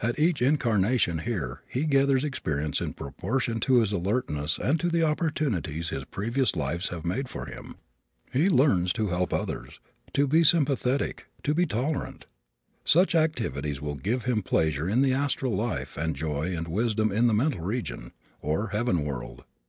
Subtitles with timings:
[0.00, 5.02] At each incarnation here he gathers experience in proportion to his alertness and to the
[5.02, 7.74] opportunities his previous lives have made for him.
[8.32, 9.80] He learns to help others,
[10.12, 12.26] to be sympathetic, to be tolerant.
[12.84, 17.26] Such activities will give him pleasure in the astral life and joy and wisdom in
[17.26, 19.42] the mental region, or heaven world.